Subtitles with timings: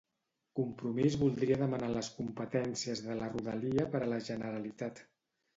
[0.59, 5.05] Compromís voldria demanar les competències de la Rodalia per a la Generalitat.